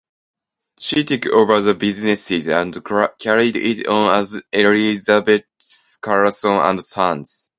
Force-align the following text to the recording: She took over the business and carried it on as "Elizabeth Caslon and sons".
She 0.79 1.03
took 1.03 1.27
over 1.27 1.61
the 1.61 1.75
business 1.75 2.31
and 2.31 2.75
carried 3.19 3.55
it 3.55 3.85
on 3.85 4.15
as 4.15 4.41
"Elizabeth 4.51 5.43
Caslon 6.01 6.59
and 6.71 6.83
sons". 6.83 7.49